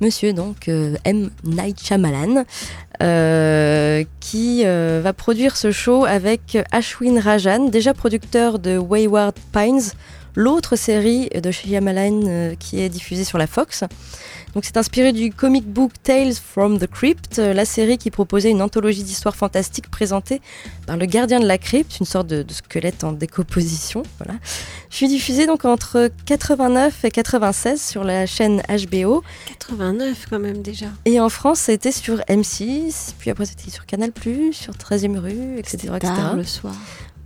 [0.00, 2.44] Monsieur donc euh, M Night Shyamalan,
[3.02, 9.92] euh, qui va produire ce show avec Ashwin Rajan, déjà producteur de Wayward Pines,
[10.34, 13.84] l'autre série de Shyamalan qui est diffusée sur la Fox.
[14.54, 18.50] Donc c'est inspiré du comic book Tales from the Crypt, euh, la série qui proposait
[18.50, 20.40] une anthologie d'histoires fantastiques présentée
[20.86, 24.02] par le gardien de la crypte, une sorte de, de squelette en décomposition.
[24.18, 24.38] Voilà.
[24.90, 30.86] Fut diffusée donc entre 89 et 96 sur la chaîne HBO 89 quand même déjà.
[31.04, 34.10] et en France c'était sur M6, puis après c'était sur Canal+,
[34.52, 35.92] sur 13e rue, etc.
[35.96, 35.98] etc.
[36.00, 36.74] Tard le soir.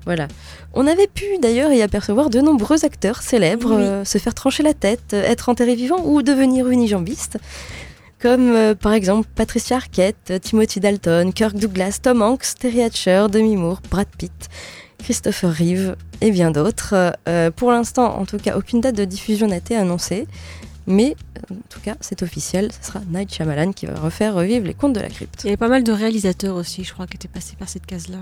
[0.06, 0.28] Voilà.
[0.74, 3.82] On avait pu d'ailleurs y apercevoir de nombreux acteurs célèbres Oui.
[3.82, 7.38] euh, se faire trancher la tête, euh, être enterrés vivants ou devenir unijambistes.
[8.20, 13.56] Comme euh, par exemple Patricia Arquette, Timothy Dalton, Kirk Douglas, Tom Hanks, Terry Hatcher, Demi
[13.56, 14.48] Moore, Brad Pitt,
[15.02, 17.14] Christopher Reeve et bien d'autres.
[17.28, 20.26] Euh, pour l'instant, en tout cas, aucune date de diffusion n'a été annoncée.
[20.86, 21.16] Mais
[21.50, 24.92] en tout cas, c'est officiel, ce sera Night Shyamalan qui va refaire revivre les contes
[24.92, 25.40] de la crypte.
[25.42, 27.86] Il y avait pas mal de réalisateurs aussi, je crois, qui étaient passés par cette
[27.86, 28.18] case-là.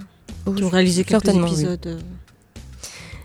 [0.56, 1.52] Qui ont réalisé quelques Certainement, oui.
[1.54, 1.86] épisodes.
[1.86, 1.98] euh.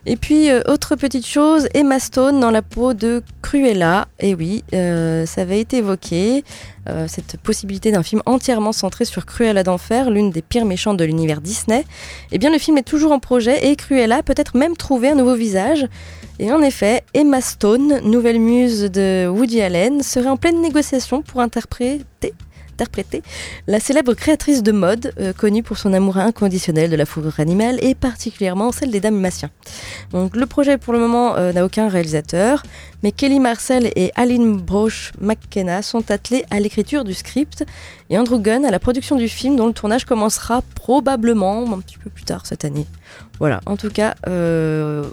[0.10, 4.08] Et puis, euh, autre petite chose, Emma Stone dans la peau de Cruella.
[4.22, 6.46] Et oui, euh, ça avait été évoqué,
[6.88, 11.04] euh, cette possibilité d'un film entièrement centré sur Cruella d'Enfer, l'une des pires méchantes de
[11.04, 11.84] l'univers Disney.
[12.32, 15.16] Eh bien, le film est toujours en projet et Cruella peut être même trouvé un
[15.16, 15.86] nouveau visage.
[16.40, 21.42] Et en effet, Emma Stone, nouvelle muse de Woody Allen, serait en pleine négociation pour
[21.42, 22.06] interpréter
[22.78, 23.24] interpréter
[23.66, 27.80] la célèbre créatrice de mode, euh, connue pour son amour inconditionnel de la fourrure animale
[27.82, 29.50] et particulièrement celle des dames massiens.
[30.12, 32.62] Donc le projet pour le moment euh, n'a aucun réalisateur,
[33.02, 37.66] mais Kelly Marcel et Aline Broche McKenna sont attelés à l'écriture du script
[38.12, 41.98] et Andrew Gunn à la production du film dont le tournage commencera probablement un petit
[41.98, 42.86] peu plus tard cette année.
[43.40, 45.04] Voilà, en tout cas, euh,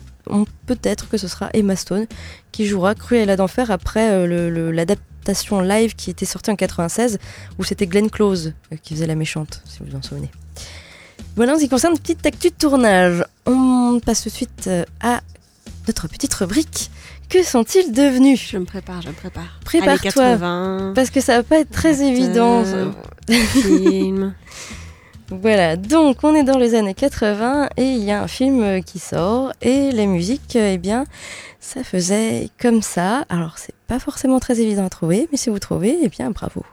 [0.66, 2.06] peut-être que ce sera Emma Stone
[2.52, 4.72] qui jouera Cruella d'Enfer après euh,
[5.62, 7.18] live qui était sortie en 96
[7.58, 10.30] où c'était Glenn Close euh, qui faisait la méchante, si vous vous en souvenez.
[11.36, 13.24] Voilà en ce qui concerne petite actu de tournage.
[13.46, 15.20] On passe tout de suite euh, à
[15.86, 16.90] notre petite rubrique.
[17.28, 18.50] Que sont-ils devenus?
[18.50, 19.58] Je me prépare, je me prépare.
[19.64, 20.22] Prépare-toi.
[20.22, 22.64] Années 80, Parce que ça va pas être très évident.
[23.28, 24.34] film.
[25.30, 28.80] Voilà, donc on est dans les années 80 et il y a un film euh,
[28.80, 31.06] qui sort et la musique, eh bien,
[31.60, 33.24] ça faisait comme ça.
[33.30, 36.64] Alors c'est pas forcément très évident à trouver, mais si vous trouvez, eh bien bravo.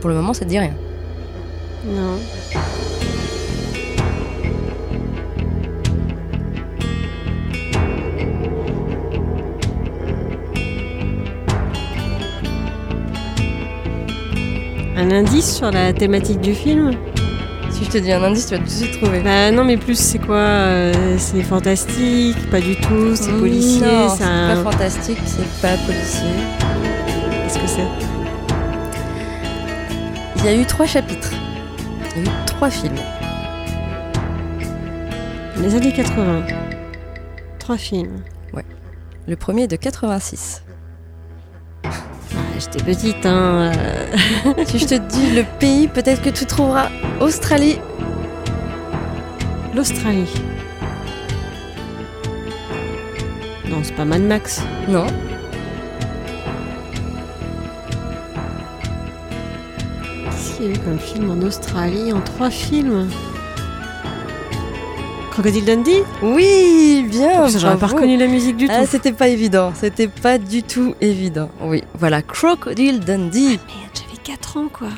[0.00, 0.74] Pour le moment, ça ne dit rien.
[1.84, 2.18] Non.
[14.96, 16.92] Un indice sur la thématique du film
[17.70, 19.20] Si je te dis un indice, tu vas tout de suite trouver.
[19.20, 23.86] Bah non, mais plus c'est quoi euh, C'est fantastique Pas du tout C'est Mm, policier
[23.86, 24.54] Non, C'est un...
[24.62, 26.28] pas fantastique, c'est pas policier.
[27.44, 27.86] Qu'est-ce que c'est?
[30.38, 31.32] Il y a eu trois chapitres.
[32.16, 32.94] Il y a eu trois films.
[35.60, 36.42] Les années 80.
[37.58, 38.16] Trois films.
[39.28, 40.62] Le premier est de 86.
[42.62, 43.72] J'étais petite, hein.
[43.74, 44.64] euh.
[44.66, 47.80] si je te dis le pays, peut-être que tu trouveras Australie.
[49.74, 50.32] L'Australie.
[53.68, 54.62] Non, c'est pas Mad Max.
[54.88, 55.06] Non.
[60.24, 62.12] Qu'est-ce qu'il y a eu comme film en Australie?
[62.12, 63.08] En trois films?
[65.32, 67.48] Crocodile Dundee Oui, bien.
[67.48, 68.72] J'aurais pas reconnu la musique du tout.
[68.76, 69.72] Ah, c'était pas évident.
[69.74, 71.48] C'était pas du tout évident.
[71.62, 73.46] Oui, voilà, Crocodile Dundee.
[73.46, 73.58] Merde,
[73.94, 74.88] j'avais 4 ans, quoi.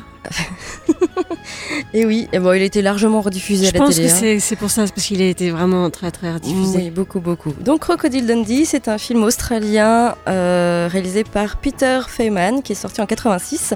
[1.93, 4.07] Et oui, et bon, il a été largement rediffusé Je à la pense télé.
[4.07, 4.17] que hein.
[4.19, 6.77] c'est c'est pour ça, parce qu'il a été vraiment très très rediffusé.
[6.77, 7.53] Oui, beaucoup, beaucoup.
[7.61, 13.01] Donc Crocodile Dundee, c'est un film australien euh, réalisé par Peter Feynman qui est sorti
[13.01, 13.73] en 86.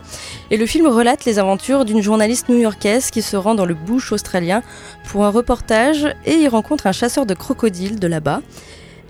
[0.51, 4.12] Et le film relate les aventures d'une journaliste new-yorkaise qui se rend dans le bush
[4.12, 4.62] australien
[5.07, 8.41] pour un reportage et y rencontre un chasseur de crocodiles de là-bas.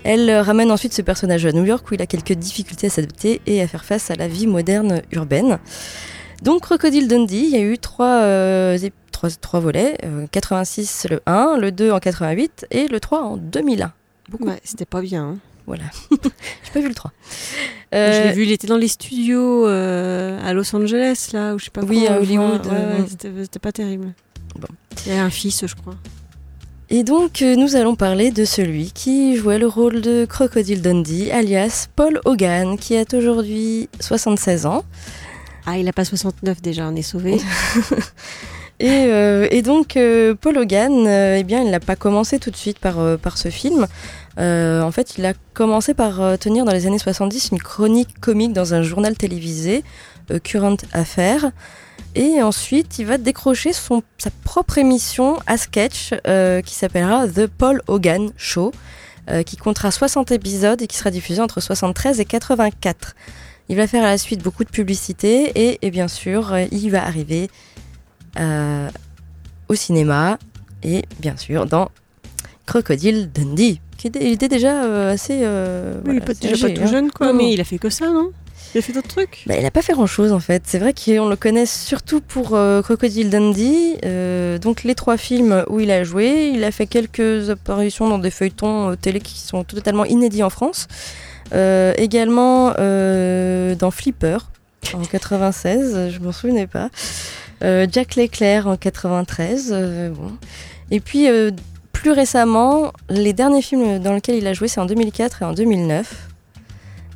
[0.04, 2.90] Elle euh, ramène ensuite ce personnage à New York où il a quelques difficultés à
[2.90, 5.58] s'adapter et à faire face à la vie moderne urbaine.
[6.42, 8.78] Donc Crocodile Dundee, il y a eu trois, euh,
[9.12, 13.36] trois, trois volets, euh, 86 le 1, le 2 en 88 et le 3 en
[13.36, 13.92] 2001.
[14.30, 14.44] Beaucoup.
[14.46, 15.22] Ouais, c'était pas bien.
[15.24, 15.38] hein.
[15.66, 15.84] Voilà.
[16.10, 17.12] J'ai pas vu le 3.
[17.92, 21.58] Je Euh, l'ai vu, il était dans les studios euh, à Los Angeles, là, ou
[21.58, 22.72] je sais pas Oui, quoi, à Hollywood, voit.
[22.72, 24.12] Ouais, euh, ouais, c'était pas terrible.
[24.58, 24.68] Bon.
[25.04, 25.94] Il y avait un fils, je crois.
[26.88, 31.30] Et donc, euh, nous allons parler de celui qui jouait le rôle de Crocodile Dundee,
[31.30, 34.82] alias Paul Hogan, qui a aujourd'hui 76 ans.
[35.66, 37.38] Ah, il a pas 69 déjà, on est sauvé.
[38.80, 42.50] Et, euh, et donc, euh, Paul Hogan, euh, eh bien, il n'a pas commencé tout
[42.50, 43.86] de suite par, par ce film.
[44.38, 48.72] En fait, il a commencé par tenir dans les années 70 une chronique comique dans
[48.72, 49.84] un journal télévisé,
[50.42, 51.50] Current Affairs.
[52.14, 56.14] Et ensuite, il va décrocher son, sa propre émission à sketch
[56.64, 58.72] qui s'appellera The Paul Hogan Show,
[59.44, 63.14] qui comptera 60 épisodes et qui sera diffusé entre 73 et 84.
[63.70, 66.90] Il va faire à la suite beaucoup de publicité et, et bien sûr, euh, il
[66.90, 67.48] va arriver
[68.38, 68.88] euh,
[69.68, 70.38] au cinéma
[70.82, 71.88] et bien sûr dans
[72.66, 75.38] Crocodile Dundee, qui était, il était déjà euh, assez.
[75.42, 76.84] euh, Oui, voilà, pas, assez déjà âgé, pas hein.
[76.84, 78.32] tout jeune, quoi, Non, mais il a fait que ça, non?
[78.74, 79.44] Il a fait d'autres trucs?
[79.46, 80.62] Bah, il n'a pas fait grand chose en fait.
[80.66, 83.96] C'est vrai qu'on le connaît surtout pour euh, Crocodile Dundee.
[84.04, 86.50] euh, donc les trois films où il a joué.
[86.54, 90.50] Il a fait quelques apparitions dans des feuilletons euh, télé qui sont totalement inédits en
[90.50, 90.86] France.
[91.52, 94.38] Euh, également euh, dans Flipper
[94.94, 96.90] en 96, je m'en souvenais pas.
[97.62, 99.70] Euh, Jack Leclerc en 93.
[99.72, 100.32] euh, bon.
[100.90, 101.26] Et puis
[101.92, 105.52] plus récemment, les derniers films dans lesquels il a joué, c'est en 2004 et en
[105.52, 106.29] 2009.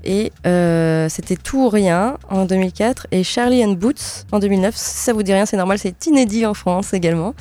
[0.05, 4.77] Et euh, c'était Tout ou Rien en 2004 et Charlie and Boots en 2009.
[4.77, 7.35] Si ça vous dit rien, c'est normal, c'est inédit en France également.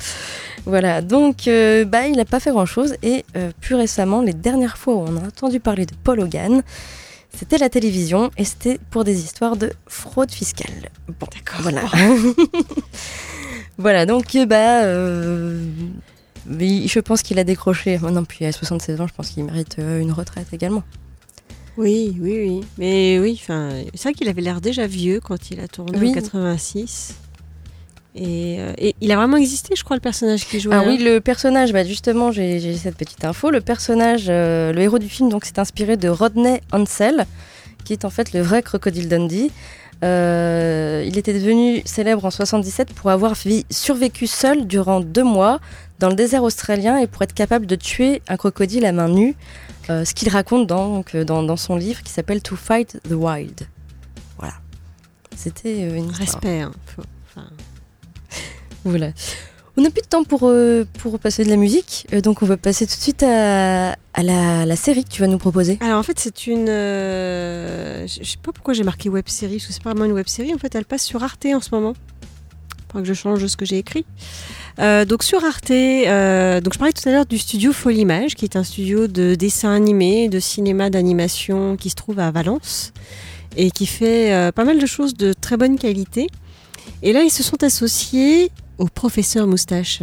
[0.64, 2.96] Voilà, donc euh, bah, il n'a pas fait grand-chose.
[3.02, 6.62] Et euh, plus récemment, les dernières fois où on a entendu parler de Paul Hogan,
[7.36, 10.90] c'était la télévision et c'était pour des histoires de fraude fiscale.
[11.20, 11.60] Bon, d'accord.
[11.60, 11.82] Voilà.
[13.78, 14.82] voilà, donc bah,
[16.46, 17.98] je pense qu'il a décroché.
[17.98, 20.82] Maintenant, puis à 76 ans, je pense qu'il mérite une retraite également.
[21.76, 22.60] Oui, oui, oui.
[22.78, 26.10] Mais oui, enfin, c'est vrai qu'il avait l'air déjà vieux quand il a tourné Oui.
[26.10, 27.14] en 86.
[28.16, 30.74] Et, euh, et il a vraiment existé, je crois, le personnage qui jouait.
[30.76, 33.50] Ah oui, le personnage, bah justement, j'ai cette petite info.
[33.50, 37.26] Le personnage, euh, le héros du film, donc, c'est inspiré de Rodney Hansel,
[37.84, 39.50] qui est en fait le vrai crocodile Dundee.
[40.02, 43.34] Euh, il était devenu célèbre en 77 pour avoir
[43.70, 45.60] survécu seul durant deux mois
[45.98, 49.34] dans le désert australien et pour être capable de tuer un crocodile à main nue.
[49.90, 52.98] euh, ce qu'il raconte dans, donc, euh, dans, dans son livre qui s'appelle To Fight
[53.08, 53.68] the Wild.
[54.38, 54.54] Voilà.
[55.36, 56.10] C'était une.
[56.10, 56.60] Respect.
[56.62, 56.72] hein.
[57.36, 57.48] Enfin,
[58.84, 59.10] Voilà.
[59.76, 62.46] On n'a plus de temps pour, euh, pour passer de la musique, euh, donc on
[62.46, 65.78] va passer tout de suite à, à la, la série que tu vas nous proposer.
[65.80, 66.68] Alors en fait, c'est une.
[66.68, 70.12] euh, Je sais pas pourquoi j'ai marqué web série, parce que c'est pas vraiment une
[70.12, 70.54] web série.
[70.54, 71.94] En fait, elle passe sur Arte en ce moment.
[72.86, 74.04] Faudra que je change ce que j'ai écrit.
[74.78, 78.54] Euh, donc sur Arte, donc je parlais tout à l'heure du studio Folimage, qui est
[78.54, 82.92] un studio de dessin animé, de cinéma d'animation qui se trouve à Valence
[83.56, 86.28] et qui fait pas mal de choses de très bonne qualité.
[87.06, 90.02] Et là, ils se sont associés au professeur Moustache.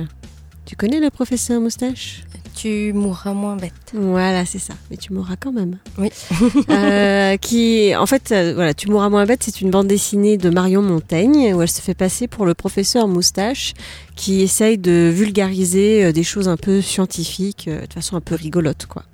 [0.68, 2.22] Tu connais le professeur Moustache?
[2.56, 3.74] Tu mourras moins bête.
[3.96, 4.76] Voilà, c'est ça.
[4.92, 5.80] Mais tu mourras quand même.
[5.98, 6.12] Oui.
[6.70, 9.42] Euh, qui, en fait, euh, voilà, tu mourras moins bête.
[9.42, 13.08] C'est une bande dessinée de Marion Montaigne où elle se fait passer pour le professeur
[13.08, 13.74] Moustache,
[14.16, 18.86] qui essaye de vulgariser euh, des choses un peu scientifiques de façon un peu rigolote,
[18.86, 19.06] quoi.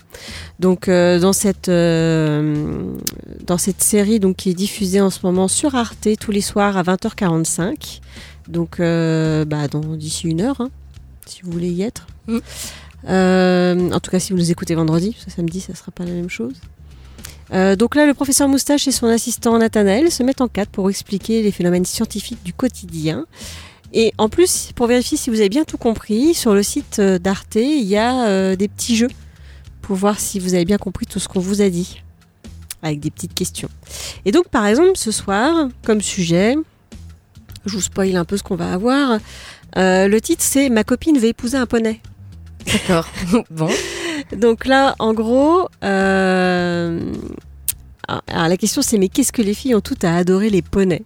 [0.60, 2.94] Donc euh, dans cette euh,
[3.46, 6.78] dans cette série donc qui est diffusée en ce moment sur Arte tous les soirs
[6.78, 8.02] à 20h45.
[8.48, 10.70] Donc euh, bah dans d'ici une heure hein,
[11.26, 12.08] si vous voulez y être.
[12.28, 12.40] Mm.
[13.94, 16.12] En tout cas si vous nous écoutez vendredi, parce que samedi ça sera pas la
[16.12, 16.56] même chose.
[17.50, 21.42] Donc là, le professeur Moustache et son assistant Nathanaël se mettent en quatre pour expliquer
[21.42, 23.26] les phénomènes scientifiques du quotidien.
[23.94, 27.56] Et en plus, pour vérifier si vous avez bien tout compris, sur le site d'Arte,
[27.56, 29.08] il y a des petits jeux
[29.88, 32.04] pour voir si vous avez bien compris tout ce qu'on vous a dit,
[32.84, 33.70] avec des petites questions.
[34.26, 36.56] Et donc, par exemple, ce soir, comme sujet,
[37.66, 39.20] je vous spoil un peu ce qu'on va avoir.
[39.78, 42.02] euh, le titre, c'est Ma copine veut épouser un poney.
[42.66, 43.08] D'accord.
[43.50, 43.70] bon.
[44.36, 47.14] Donc là, en gros, euh,
[48.28, 51.04] alors la question c'est mais qu'est-ce que les filles ont toutes à adorer les poneys?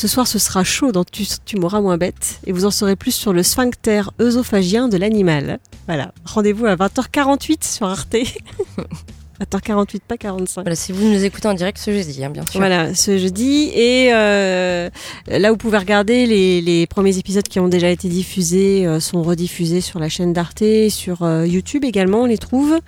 [0.00, 2.96] Ce soir, ce sera chaud dans tu, tu mourras moins bête et vous en saurez
[2.96, 5.58] plus sur le sphincter œsophagien de l'animal.
[5.86, 8.16] Voilà, rendez-vous à 20h48 sur Arte.
[9.42, 10.62] 20h48, pas 45.
[10.62, 12.60] Voilà, si vous nous écoutez en direct ce jeudi, hein, bien sûr.
[12.60, 13.70] Voilà, ce jeudi.
[13.74, 14.88] Et euh,
[15.26, 19.22] là, vous pouvez regarder les, les premiers épisodes qui ont déjà été diffusés, euh, sont
[19.22, 22.78] rediffusés sur la chaîne d'Arte, sur euh, YouTube également, on les trouve.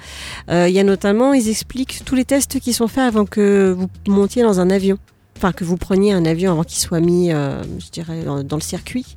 [0.50, 3.76] Euh, Il y a notamment, ils expliquent tous les tests qui sont faits avant que
[3.76, 4.96] vous montiez dans un avion.
[5.43, 8.55] Enfin, que vous preniez un avion avant qu'il soit mis, euh, je dirais, dans, dans
[8.55, 9.16] le circuit.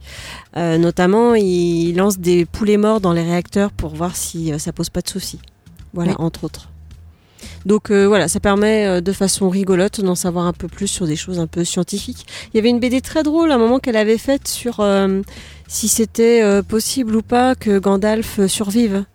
[0.58, 4.72] Euh, notamment, ils lancent des poulets morts dans les réacteurs pour voir si euh, ça
[4.74, 5.38] pose pas de soucis.
[5.94, 6.16] Voilà, Oui.
[6.18, 6.70] entre autres.
[7.68, 11.16] Donc euh, voilà, ça permet de façon rigolote d'en savoir un peu plus sur des
[11.16, 12.26] choses un peu scientifiques.
[12.52, 14.84] Il y avait une BD très drôle à un moment qu'elle avait faite sur
[15.68, 19.06] si c'était possible ou pas que Gandalf survive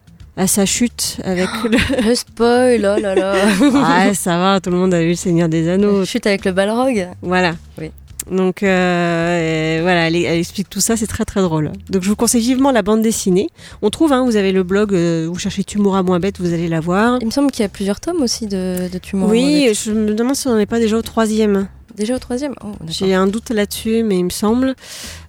[0.41, 1.79] à sa chute avec le...
[2.09, 3.35] Le spoil, oh là là.
[3.75, 6.05] Ah ça va, tout le monde a vu le Seigneur des Anneaux.
[6.07, 7.09] Chute avec le balrog.
[7.21, 7.57] Voilà.
[7.79, 7.91] Oui.
[8.31, 11.73] Donc euh, voilà, elle, elle explique tout ça, c'est très très drôle.
[11.91, 13.49] Donc je vous conseille vivement la bande dessinée.
[13.83, 16.53] On trouve, hein, vous avez le blog, euh, vous cherchez Tu mourras moins bête, vous
[16.53, 17.19] allez la voir.
[17.21, 19.79] Il me semble qu'il y a plusieurs tomes aussi de, de mourras moins Oui, bête.
[19.85, 21.69] je me demande si on n'est pas déjà au troisième.
[22.01, 22.73] Déjà au troisième oh.
[22.89, 24.75] J'ai un doute là-dessus, mais il me semble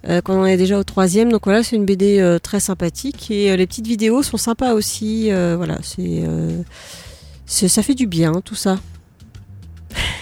[0.07, 1.30] euh, qu'on en est déjà au troisième.
[1.30, 4.74] Donc voilà, c'est une BD euh, très sympathique et euh, les petites vidéos sont sympas
[4.74, 5.32] aussi.
[5.34, 6.61] euh, voilà, c'est, euh,
[7.45, 8.80] c'est- ça fait du bien tout ça.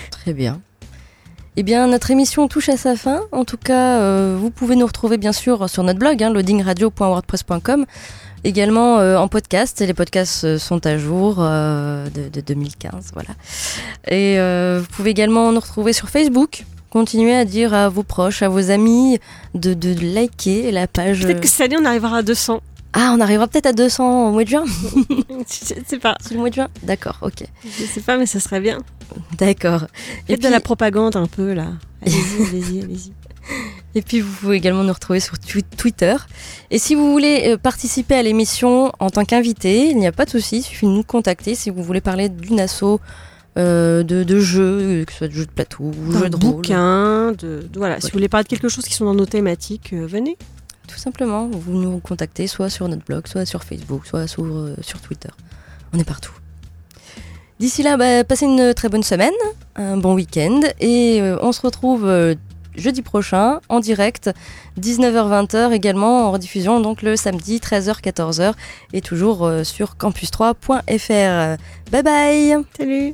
[0.09, 0.59] Très bien.
[1.61, 3.19] Eh bien, notre émission touche à sa fin.
[3.33, 7.85] En tout cas, euh, vous pouvez nous retrouver bien sûr sur notre blog, hein, loadingradio.wordpress.com.
[8.45, 9.81] Également euh, en podcast.
[9.81, 13.11] Les podcasts euh, sont à jour euh, de, de 2015.
[13.13, 13.31] Voilà.
[14.07, 14.37] Et
[14.79, 16.63] vous pouvez également nous retrouver sur Facebook.
[16.91, 19.19] Continuez à dire à vos proches, à vos amis
[19.53, 21.23] de, de liker la page.
[21.23, 22.61] Peut-être que cette année on arrivera à 200.
[22.93, 24.63] Ah, on arrivera peut-être à 200 au mois de juin.
[25.47, 26.15] je sais pas.
[26.21, 27.43] C'est le mois de juin D'accord, ok.
[27.63, 28.79] Je sais pas, mais ça serait bien.
[29.37, 29.83] D'accord.
[30.27, 31.67] Et Faites de puis- la propagande un peu là.
[32.01, 33.13] Allez-y, allez-y, allez-y.
[33.95, 36.15] Et puis vous pouvez également nous retrouver sur twi- Twitter.
[36.71, 40.25] Et si vous voulez euh, participer à l'émission en tant qu'invité, il n'y a pas
[40.25, 42.99] de souci, il suffit de nous contacter si vous voulez parler d'une asso
[43.57, 46.29] euh, de, de jeux, euh, que ce soit de jeux de plateau ou D'un jeux
[46.29, 46.55] de rôle.
[46.55, 47.99] bouquin, de, de- voilà.
[47.99, 50.37] Si vous voulez parler de quelque chose qui sont dans nos thématiques, euh, venez.
[50.89, 54.75] Tout simplement, vous nous contactez soit sur notre blog, soit sur Facebook, soit sur, euh,
[55.03, 55.29] Twitter.
[55.93, 56.33] On est partout.
[57.59, 59.33] D'ici là, bah, passez une très bonne semaine,
[59.75, 62.33] un bon week-end, et euh, on se retrouve euh,
[62.75, 64.31] jeudi prochain en direct,
[64.79, 68.53] 19h-20h également en rediffusion, donc le samedi 13h-14h,
[68.93, 71.57] et toujours sur campus3.fr.
[71.91, 73.13] Bye bye Salut